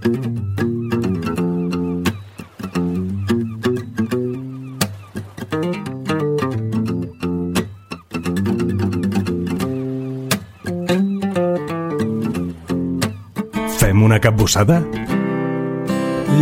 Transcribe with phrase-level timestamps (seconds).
[0.00, 0.08] Fem
[14.02, 14.80] una capbussada?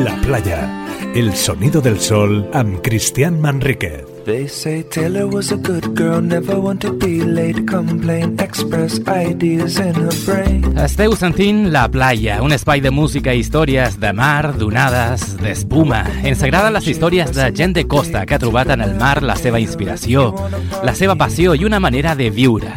[0.04, 4.17] La playa, el sonido del sol amb Cristian Manriquez.
[4.28, 9.78] They say Taylor was a good girl, never want to be late, complain, express ideas
[9.78, 10.66] in her brain.
[10.76, 16.02] Esteu sentint La Playa, un espai de música i històries de mar, d'onades, d'espuma.
[16.28, 19.38] Ens agraden les històries de gent de costa que ha trobat en el mar la
[19.40, 20.26] seva inspiració,
[20.84, 22.74] la seva passió i una manera de viure.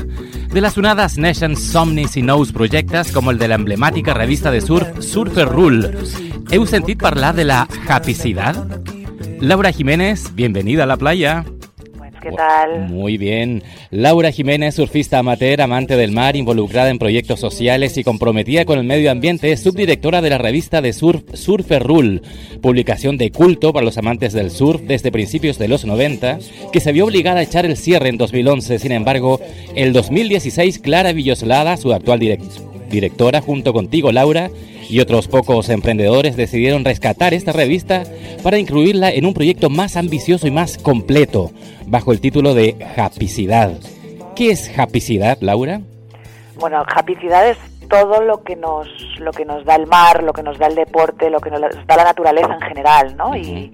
[0.55, 5.03] De les onades neixen somnis i nous projectes com el de l'emblemàtica revista de surf
[5.03, 5.91] Surfer Rule.
[6.47, 9.00] Heu sentit parlar de la happicitat?
[9.41, 11.43] Laura Jiménez, bienvenida a la playa.
[11.97, 12.87] Pues, ¿qué tal?
[12.89, 13.63] Muy bien.
[13.89, 18.85] Laura Jiménez, surfista amateur, amante del mar, involucrada en proyectos sociales y comprometida con el
[18.85, 22.21] medio ambiente, es subdirectora de la revista de surf Surfer Rule,
[22.61, 26.37] publicación de culto para los amantes del surf desde principios de los 90,
[26.71, 28.77] que se vio obligada a echar el cierre en 2011.
[28.77, 29.41] Sin embargo,
[29.75, 34.49] el 2016, Clara Villoslada, su actual direc- directora, junto contigo, Laura,
[34.89, 38.03] y otros pocos emprendedores decidieron rescatar esta revista
[38.43, 41.51] para incluirla en un proyecto más ambicioso y más completo,
[41.87, 43.71] bajo el título de Hapicidad.
[44.35, 45.81] ¿Qué es Hapicidad, Laura?
[46.59, 47.57] Bueno, happycidad es
[47.89, 48.87] todo lo que nos
[49.19, 51.59] lo que nos da el mar, lo que nos da el deporte, lo que nos
[51.61, 53.35] da la naturaleza en general, ¿no?
[53.35, 53.73] Y,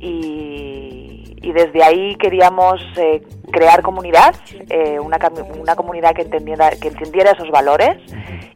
[0.00, 3.22] y, y desde ahí queríamos eh,
[3.52, 4.34] crear comunidad,
[4.68, 5.18] eh, una,
[5.60, 7.98] una comunidad que entendiera, que entendiera esos valores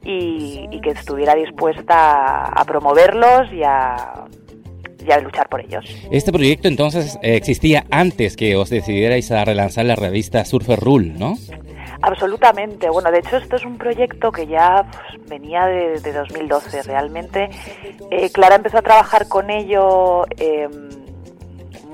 [0.02, 4.24] y, y que estuviera dispuesta a, a promoverlos y a,
[5.06, 5.84] y a luchar por ellos.
[6.10, 11.12] Este proyecto entonces eh, existía antes que os decidierais a relanzar la revista Surfer Rule,
[11.16, 11.34] ¿no?
[12.02, 12.90] Absolutamente.
[12.90, 16.82] Bueno, de hecho esto es un proyecto que ya pues, venía de, de 2012.
[16.82, 17.48] Realmente
[18.10, 20.68] eh, Clara empezó a trabajar con ello eh,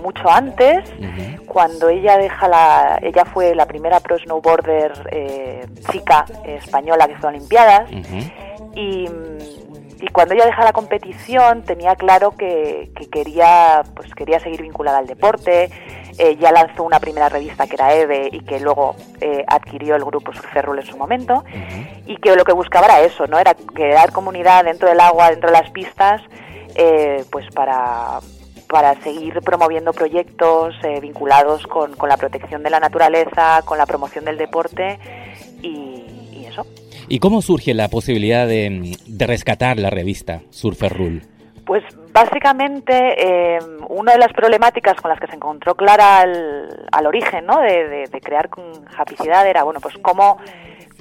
[0.02, 0.92] mucho antes,
[1.46, 7.28] cuando ella deja la, ella fue la primera pro snowboarder eh, chica española que fue
[7.28, 7.90] a Olimpiadas
[8.74, 9.08] y,
[10.00, 14.98] y cuando ella deja la competición tenía claro que, que quería pues quería seguir vinculada
[14.98, 15.70] al deporte.
[16.18, 20.04] Eh, ya lanzó una primera revista que era Eve y que luego eh, adquirió el
[20.04, 21.44] grupo Surferrul en su momento.
[22.04, 25.50] Y que lo que buscaba era eso no era crear comunidad dentro del agua dentro
[25.50, 26.20] de las pistas
[26.74, 28.18] eh, pues para
[28.72, 33.86] para seguir promoviendo proyectos eh, vinculados con, con la protección de la naturaleza, con la
[33.86, 34.98] promoción del deporte
[35.62, 35.68] y,
[36.32, 36.66] y eso.
[37.08, 41.20] ¿Y cómo surge la posibilidad de, de rescatar la revista Surfer Rule?
[41.64, 42.94] Pues básicamente
[43.56, 47.60] eh, una de las problemáticas con las que se encontró Clara al, al origen ¿no?
[47.60, 48.64] de, de- de crear con
[48.98, 50.38] Hapicidad era, bueno, pues cómo,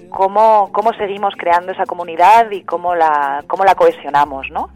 [0.09, 4.69] cómo, cómo seguimos creando esa comunidad y cómo la, cómo la cohesionamos, ¿no?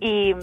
[0.00, 0.34] Y,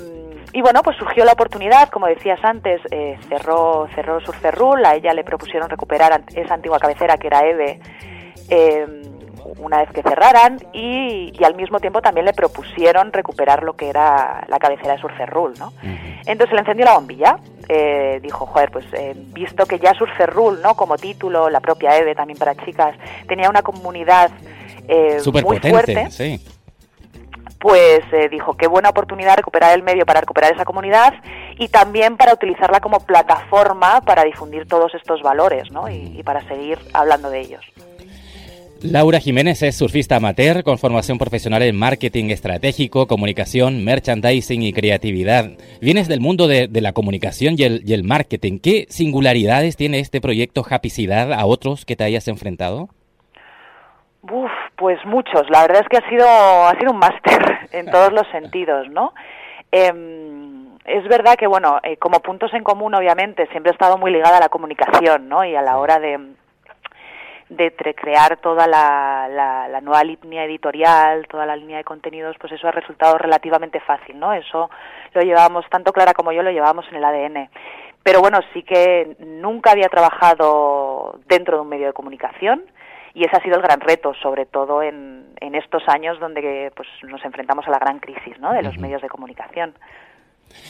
[0.53, 4.95] y bueno, pues surgió la oportunidad, como decías antes, eh, cerró, cerró Surfer Rule, a
[4.95, 7.79] ella le propusieron recuperar esa antigua cabecera que era Eve
[8.49, 8.85] eh,
[9.57, 13.89] una vez que cerraran y, y al mismo tiempo también le propusieron recuperar lo que
[13.89, 15.73] era la cabecera de Surfer Rule, ¿no?
[16.25, 17.37] Entonces le encendió la bombilla,
[17.67, 20.75] eh, dijo, joder, pues eh, visto que ya Surfer Rule, ¿no?
[20.75, 22.95] Como título, la propia Eve también para chicas,
[23.27, 24.31] tenía una comunidad
[24.87, 26.45] eh, muy potente, fuerte, sí.
[27.61, 31.13] Pues eh, dijo qué buena oportunidad recuperar el medio para recuperar esa comunidad
[31.59, 35.87] y también para utilizarla como plataforma para difundir todos estos valores ¿no?
[35.87, 37.61] y, para seguir hablando de ellos.
[38.81, 45.51] Laura Jiménez es surfista amateur con formación profesional en marketing estratégico, comunicación, merchandising y creatividad.
[45.81, 48.57] Vienes del mundo de, la comunicación y el, y el marketing.
[48.57, 52.89] ¿Qué singularidades tiene este proyecto Hapicidad a otros que te hayas enfrentado?
[54.23, 55.49] Uf, pues muchos.
[55.49, 59.13] La verdad es que ha sido, ha sido un máster en todos los sentidos, ¿no?
[59.71, 64.11] Em, es verdad que, bueno, eh, como puntos en común, obviamente, siempre he estado muy
[64.11, 65.43] ligada a la comunicación, ¿no?
[65.43, 66.19] Y a la hora de,
[67.49, 72.53] de crear toda la, la, la nueva línea editorial, toda la línea de contenidos, pues
[72.53, 74.33] eso ha resultado relativamente fácil, ¿no?
[74.33, 74.69] Eso
[75.13, 77.49] lo llevábamos, tanto Clara como yo lo llevábamos en el ADN.
[78.03, 82.63] Pero bueno, sí que nunca había trabajado dentro de un medio de comunicación
[83.13, 86.87] y ese ha sido el gran reto, sobre todo en, en estos años donde pues,
[87.03, 88.53] nos enfrentamos a la gran crisis ¿no?
[88.53, 89.73] de los medios de comunicación.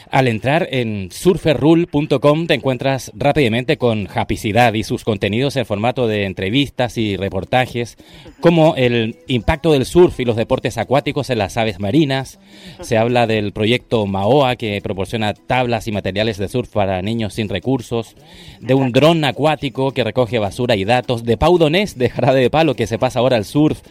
[0.09, 6.25] Al entrar en surferrule.com te encuentras rápidamente con Hapicidad y sus contenidos en formato de
[6.25, 7.97] entrevistas y reportajes,
[8.39, 12.39] como el impacto del surf y los deportes acuáticos en las aves marinas.
[12.81, 17.49] Se habla del proyecto Maoa, que proporciona tablas y materiales de surf para niños sin
[17.49, 18.15] recursos,
[18.59, 22.49] de un dron acuático que recoge basura y datos, de Pau Donés de Jarabe de
[22.49, 23.81] Palo, que se pasa ahora al surf.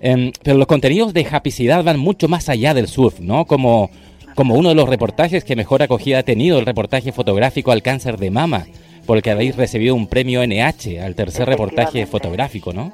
[0.00, 3.46] Em, pero los contenidos de Japicidad van mucho más allá del surf, ¿no?
[3.46, 3.90] Como,
[4.34, 8.16] como uno de los reportajes que mejor acogida ha tenido, el reportaje fotográfico al cáncer
[8.16, 8.64] de mama,
[9.06, 12.92] porque habéis recibido un premio NH al tercer reportaje fotográfico, ¿no?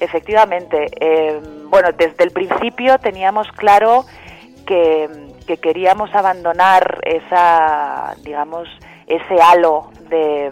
[0.00, 0.86] Efectivamente.
[0.98, 4.06] Em, bueno, desde el principio teníamos claro
[4.66, 5.08] que,
[5.46, 8.68] que queríamos abandonar esa, digamos,
[9.06, 10.50] ese halo de...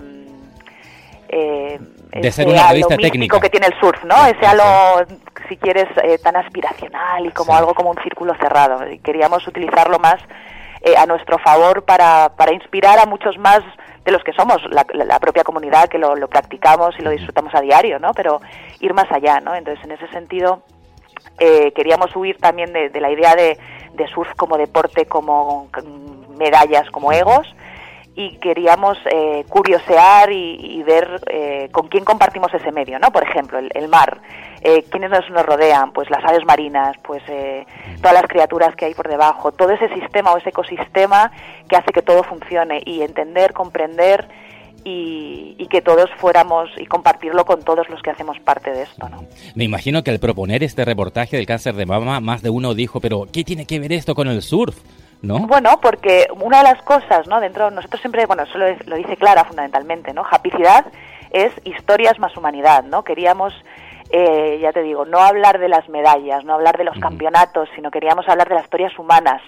[1.31, 1.79] Eh,
[2.11, 4.27] de ser una revista técnica que tiene el surf, ¿no?
[4.27, 5.07] Ese halo,
[5.49, 8.81] si quieres, eh, tan aspiracional y como algo como un círculo cerrado.
[9.03, 10.17] queríamos utilizarlo más
[10.83, 13.61] eh, a nuestro favor para, para inspirar a muchos más
[14.05, 17.99] de los que somos, la, propia comunidad que lo, practicamos y lo disfrutamos a diario,
[17.99, 18.13] ¿no?
[18.15, 18.41] Pero
[18.81, 19.55] ir más allá, ¿no?
[19.55, 20.63] Entonces, en ese sentido,
[21.39, 23.59] eh, queríamos huir también de, de la idea de,
[23.93, 25.69] de surf como deporte, como
[26.39, 27.47] medallas, como egos,
[28.19, 33.13] y queríamos eh, curiosear y, ver eh, con quién compartimos ese medio, ¿no?
[33.13, 34.21] Por ejemplo, el, mar,
[34.61, 37.65] eh, quiénes nos, nos, rodean, pues las aves marinas, pues eh,
[37.99, 41.31] todas las criaturas que hay por debajo, todo ese sistema o ese ecosistema
[41.69, 44.27] que hace que todo funcione y entender, comprender
[44.83, 49.09] y, y, que todos fuéramos y compartirlo con todos los que hacemos parte de esto,
[49.09, 49.27] ¿no?
[49.55, 53.01] Me imagino que al proponer este reportaje del cáncer de mama, más de uno dijo,
[53.01, 54.77] pero ¿qué tiene que ver esto con el surf?
[55.23, 57.41] Bueno, porque una de las cosas, ¿no?
[57.41, 60.23] Dentro, nosotros siempre, bueno, eso lo, dice Clara fundamentalmente, ¿no?
[60.25, 60.87] Japicidad
[61.31, 63.03] es historias más humanidad, ¿no?
[63.03, 63.53] Queríamos,
[64.11, 67.91] eh, ya te digo, no hablar de las medallas, no hablar de los campeonatos, sino
[67.91, 69.43] queríamos hablar de las historias humanas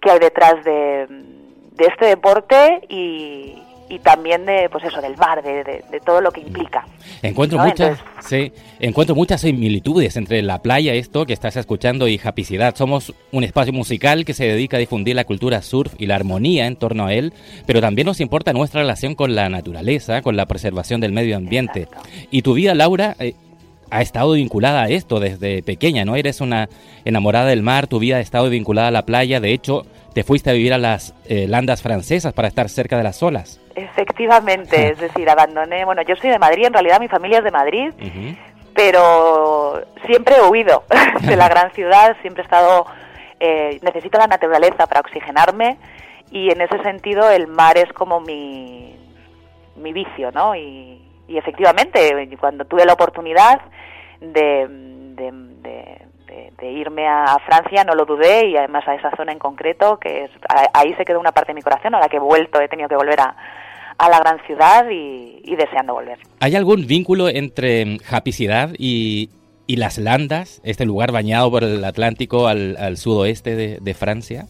[0.00, 5.42] que hay detrás de, de este deporte y, y también de pues eso del mar
[5.42, 6.86] de, de, todo lo que implica.
[7.22, 12.74] Encuentro muchas sí, encuentro muchas similitudes entre la playa esto que estás escuchando y Japicidad.
[12.76, 16.66] Somos un espacio musical que se dedica a difundir la cultura surf y la armonía
[16.66, 17.32] en torno a él
[17.66, 21.88] pero también nos importa nuestra relación con la naturaleza con la preservación del medio ambiente.
[22.30, 23.34] Y tu vida Laura eh,
[23.90, 26.16] ha estado vinculada a esto desde pequeña, ¿no?
[26.16, 26.68] Eres una
[27.04, 29.86] enamorada del mar, tu vida ha estado vinculada a la playa, de hecho,
[30.16, 33.60] te fuiste a vivir a las eh, landas francesas para estar cerca de las olas.
[33.74, 37.50] Efectivamente, es decir, abandoné, bueno, yo soy de Madrid, en realidad mi familia es de
[37.50, 37.90] Madrid,
[38.74, 40.84] pero siempre he huido
[41.20, 42.86] de la gran ciudad, siempre he estado,
[43.40, 45.76] eh, necesito la naturaleza para oxigenarme
[46.30, 48.96] y en ese sentido el mar es como mi,
[49.76, 50.56] mi vicio, ¿no?
[50.56, 50.98] Y,
[51.28, 53.60] y efectivamente, cuando tuve la oportunidad
[54.22, 54.66] de,
[55.14, 55.30] de
[55.66, 56.05] de,
[56.60, 60.30] irme a Francia no lo dudé y además a esa zona en concreto, que es,
[60.72, 62.88] ahí se quedó una parte de mi corazón a la que he vuelto, he tenido
[62.88, 63.36] que volver a,
[63.98, 66.18] a la gran ciudad y, deseando volver.
[66.40, 69.30] ¿Hay algún vínculo entre Japicidad y,
[69.66, 74.46] y Las Landas, este lugar bañado por el Atlántico al, al sudoeste de, de Francia?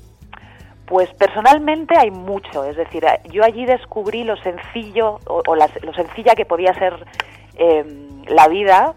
[0.86, 6.44] Pues personalmente hay mucho, es decir, yo allí descubrí lo sencillo o, lo sencilla que
[6.44, 6.94] podía ser
[7.56, 7.84] eh,
[8.28, 8.94] la vida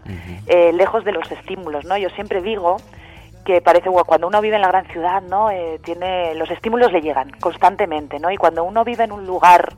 [0.48, 1.98] eh, lejos de los estímulos, ¿no?
[1.98, 2.78] Yo siempre digo
[3.46, 5.50] que parece cuando uno vive en la gran ciudad, ¿no?
[5.50, 8.32] Eh, tiene los estímulos le llegan constantemente, ¿no?
[8.32, 9.74] Y cuando uno vive en un lugar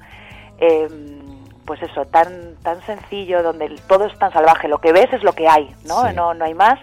[0.57, 1.19] em,
[1.66, 5.34] pues eso, tan tan sencillo donde todo es tan salvaje, lo que ves es lo
[5.34, 6.12] que hay, ¿no?
[6.12, 6.80] No no hay más.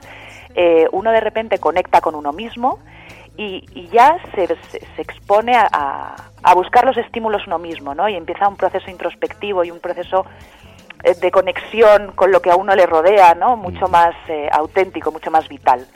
[0.55, 2.79] Eh, uno de repente conecta con uno mismo
[3.37, 8.09] y, y ya se, se, expone a, a, buscar los estímulos uno mismo, ¿no?
[8.09, 10.27] Y empieza un proceso introspectivo y un proceso
[11.05, 13.57] eh, de conexión con lo que a uno le rodea, ¿no?
[13.57, 13.91] Mucho mm.
[13.91, 15.87] más eh, auténtico, mucho más vital.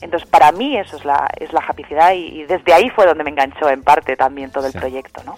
[0.00, 3.30] Entonces, para mí eso es la, es la japicidad y, desde ahí fue donde me
[3.30, 5.36] enganchó en parte también todo el proyecto, ¿no?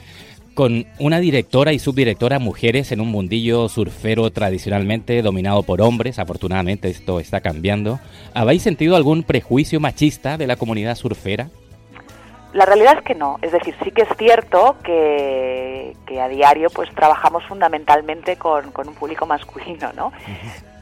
[0.54, 6.90] Con una directora y subdirectora mujeres en un mundillo surfero tradicionalmente dominado por hombres, afortunadamente
[6.90, 8.00] esto está cambiando,
[8.34, 11.48] ¿habéis sentido algún prejuicio machista de la comunidad surfera?
[12.52, 16.68] La realidad es que no, es decir, sí que es cierto que, que a diario
[16.70, 20.12] pues trabajamos fundamentalmente con, con un público masculino, ¿no?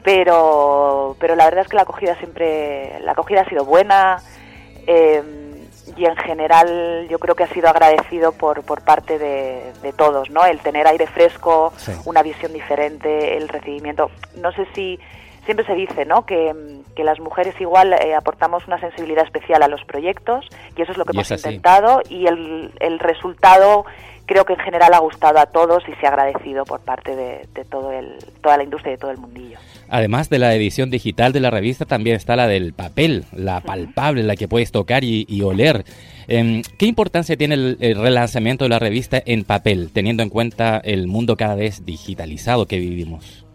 [0.03, 4.19] Pero, pero la verdad es que la acogida siempre, la acogida ha sido buena
[4.87, 5.23] eh,
[5.97, 10.31] y en general yo creo que ha sido agradecido por, por parte de, de todos,
[10.31, 10.45] ¿no?
[10.45, 11.73] El tener aire fresco,
[12.05, 14.11] una visión diferente, el recibimiento.
[14.37, 14.99] No sé si
[15.45, 16.27] siempre se dice ¿no?
[16.27, 16.55] que,
[16.97, 21.07] las mujeres igual eh, aportamos una sensibilidad especial a los proyectos y eso es lo
[21.07, 23.87] que hemos intentado y el, el, resultado
[24.27, 27.65] creo que en general ha gustado a todos y se ha agradecido por parte de,
[27.71, 29.59] todo el, toda la industria y de todo el mundillo.
[29.89, 34.23] Además de la edición digital de la revista también está la del papel, la palpable,
[34.23, 35.85] la que puedes tocar y, oler.
[36.29, 40.81] Em, ¿Qué importancia tiene el, el relanzamiento de la revista en papel, teniendo en cuenta
[40.85, 43.47] el mundo cada vez digitalizado que vivimos?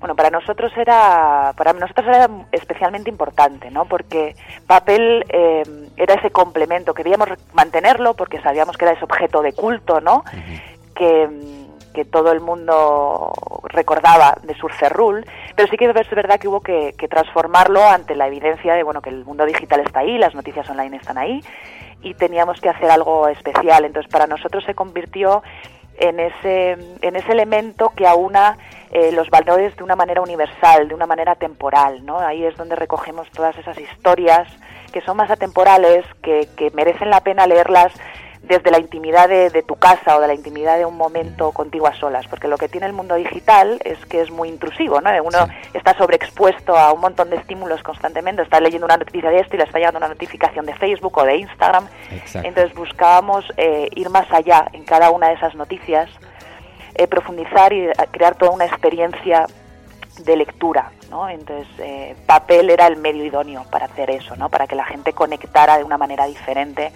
[0.00, 3.84] Bueno, para nosotros era, para nosotros era especialmente importante, ¿no?
[3.84, 4.34] Porque
[4.66, 5.62] papel eh,
[5.96, 10.24] era ese complemento, queríamos mantenerlo porque sabíamos que era ese objeto de culto, ¿no?
[11.00, 11.28] que,
[11.94, 13.32] que todo el mundo
[13.64, 15.24] recordaba de Surferrul,
[15.56, 19.00] pero sí que es verdad que hubo que, que transformarlo ante la evidencia de bueno
[19.00, 21.42] que el mundo digital está ahí, las noticias online están ahí
[22.02, 23.86] y teníamos que hacer algo especial.
[23.86, 25.42] Entonces para nosotros se convirtió
[26.00, 28.56] en ese, en ese elemento que aúna
[28.90, 32.04] eh, los valores de una manera universal, de una manera temporal.
[32.04, 32.18] ¿no?
[32.18, 34.48] Ahí es donde recogemos todas esas historias
[34.92, 37.92] que son más atemporales, que, que merecen la pena leerlas
[38.42, 41.94] desde la intimidad de, tu casa o de la intimidad de un momento contigo a
[41.94, 45.10] solas, porque lo que tiene el mundo digital es que es muy intrusivo, ¿no?
[45.22, 49.56] Uno está sobreexpuesto a un montón de estímulos constantemente, está leyendo una noticia de esto
[49.56, 51.86] y le está llegando una notificación de Facebook o de Instagram.
[52.34, 56.08] Entonces buscábamos eh, ir más allá en cada una de esas noticias,
[56.94, 59.46] eh, profundizar y eh, crear toda una experiencia
[60.24, 61.28] de lectura, ¿no?
[61.28, 61.66] Entonces,
[62.26, 64.48] papel era el medio idóneo para hacer eso, ¿no?
[64.48, 66.92] Para que la gente conectara de una manera diferente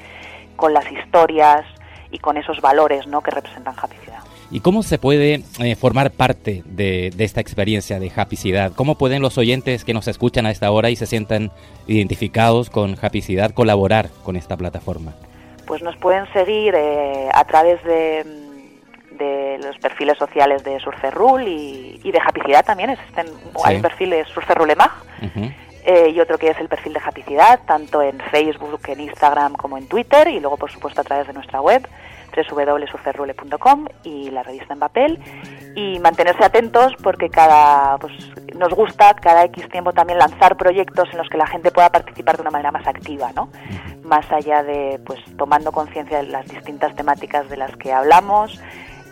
[0.56, 1.64] con las historias
[2.10, 3.20] y con esos valores ¿no?
[3.20, 4.20] que representan Happy Ciudad.
[4.50, 8.72] ¿Y cómo se puede eh, formar parte de, esta experiencia de Happy Ciudad?
[8.74, 11.50] ¿Cómo pueden los oyentes que nos escuchan a esta hora y se sientan
[11.86, 15.14] identificados con Happy Ciudad colaborar con esta plataforma?
[15.66, 18.24] Pues nos pueden seguir eh, a través de,
[19.18, 22.90] de, los perfiles sociales de Surferrul y, y de Happy Ciudad también.
[22.90, 23.26] Existen,
[23.64, 24.24] Hay un perfil de
[24.70, 24.92] Emag.
[25.86, 29.76] Eh, y otro que es el perfil de Japicidad, tanto en Facebook, en Instagram como
[29.76, 31.86] en Twitter, y luego, por supuesto, a través de nuestra web
[32.34, 35.20] www.surferrule.com y la revista en papel
[35.74, 38.12] y mantenerse atentos porque cada pues
[38.56, 42.36] nos gusta cada X tiempo también lanzar proyectos en los que la gente pueda participar
[42.36, 43.50] de una manera más activa, ¿no?
[44.02, 48.60] Más allá de pues tomando conciencia de las distintas temáticas de las que hablamos.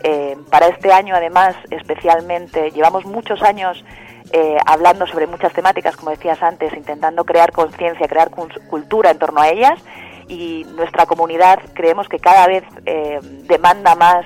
[0.03, 3.85] Eh, para este año además especialmente llevamos muchos años
[4.31, 9.41] eh, hablando sobre muchas temáticas, como decías antes, intentando crear conciencia, crear cultura en torno
[9.41, 9.79] a ellas
[10.27, 14.25] y nuestra comunidad creemos que cada vez eh, demanda más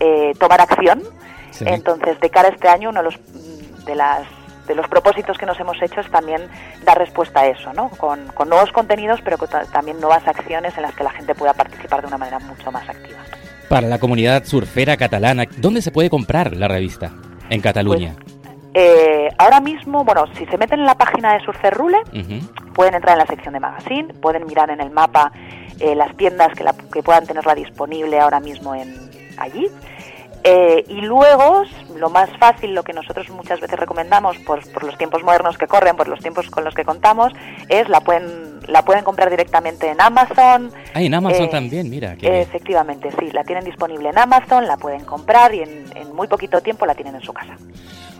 [0.00, 1.02] eh, tomar acción.
[1.60, 4.28] Entonces, de cara a este año, uno de los, de, las,
[4.68, 6.42] de los propósitos que nos hemos hecho es también
[6.84, 7.88] dar respuesta a eso, ¿no?
[7.90, 9.38] con, con nuevos contenidos, pero
[9.72, 12.88] también nuevas acciones en las que la gente pueda participar de una manera mucho más
[12.88, 13.18] activa.
[13.68, 17.10] Para la comunidad surfera catalana, ¿dónde se puede comprar la revista?
[17.50, 18.14] En Cataluña.
[18.14, 18.38] Pues,
[18.74, 21.98] eh, ahora mismo, bueno, si se meten en la página de Surferrule,
[22.74, 25.32] pueden entrar en la sección de magazine, pueden mirar en el mapa
[25.80, 28.94] eh, las tiendas que, que, puedan tenerla disponible ahora mismo en
[29.38, 29.68] allí.
[30.44, 31.64] Eh, y luego,
[31.96, 35.66] lo más fácil, lo que nosotros muchas veces recomendamos por, por, los tiempos modernos que
[35.66, 37.32] corren, por los tiempos con los que contamos,
[37.68, 40.70] es la pueden la pueden comprar directamente en Amazon.
[40.94, 42.16] Ah, en Amazon también, mira.
[42.20, 46.60] efectivamente, sí, la tienen disponible en Amazon, la pueden comprar y en, en muy poquito
[46.60, 47.56] tiempo la tienen en su casa.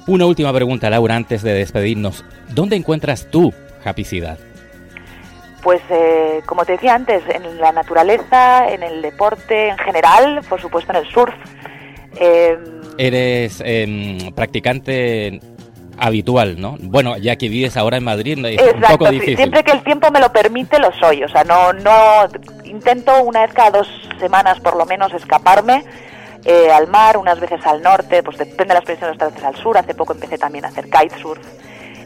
[0.08, 2.24] Una última pregunta, Laura, antes de despedirnos.
[2.48, 3.52] ¿Dónde encuentras tú
[3.84, 4.38] Hapicidad?
[5.62, 10.62] Pues eh, como te decía antes, en la naturaleza, en el deporte en general, por
[10.62, 11.34] supuesto en el surf.
[12.18, 15.40] Em, Eres em, practicante
[15.98, 16.76] habitual, ¿no?
[16.80, 19.36] Bueno, ya que vives ahora en Madrid, es un poco difícil.
[19.36, 21.22] Siempre que el tiempo me lo permite, lo soy.
[21.22, 22.28] O sea, no, no
[22.64, 23.88] intento una vez cada dos
[24.18, 25.84] semanas por lo menos escaparme
[26.44, 29.56] eh, al mar, unas veces al norte, pues depende de las previsiones, otras veces al
[29.56, 29.76] sur.
[29.76, 31.44] Hace poco empecé también a hacer kitesurf,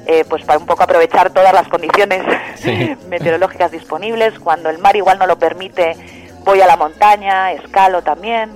[0.06, 2.24] eh, pues para un poco aprovechar todas las condiciones
[3.08, 4.38] meteorológicas disponibles.
[4.38, 5.96] Cuando el mar igual no lo permite,
[6.44, 8.50] voy a la montaña, escalo también.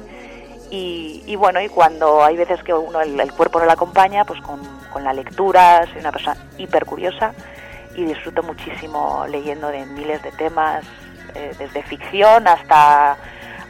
[0.69, 4.61] Y, bueno, y cuando hay veces que uno el, cuerpo no lo acompaña, pues con,
[5.03, 7.35] la lectura, soy una persona hiper curiosa
[7.95, 10.85] y disfruto muchísimo leyendo de miles de temas,
[11.35, 13.17] eh, desde ficción hasta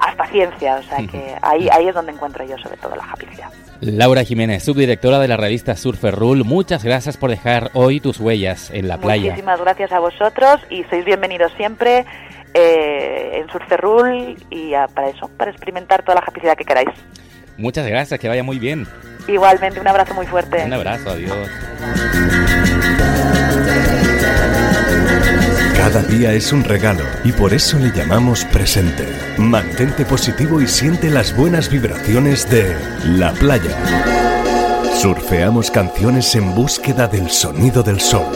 [0.06, 3.50] hasta ciencia, o sea que ahí, ahí es donde encuentro yo sobre todo la felicidad.
[3.80, 8.70] Laura Jiménez, subdirectora de la revista Surfer Rule, muchas gracias por dejar hoy tus huellas
[8.70, 9.30] en la playa.
[9.30, 12.06] Muchísimas gracias a vosotros y sois bienvenidos siempre
[12.54, 16.88] eh, en Surfer Rule y para eso, para experimentar toda la felicidad que queráis.
[17.58, 18.86] Muchas gracias, que vaya muy bien.
[19.28, 20.64] Igualmente, un abrazo muy fuerte.
[20.64, 21.48] Un abrazo, adiós.
[25.86, 29.06] Cada día es un regalo y por eso le llamamos presente.
[29.38, 33.70] Mantente positivo y siente las buenas vibraciones de La Playa.
[35.00, 38.26] Surfeamos canciones en búsqueda del sonido del sol.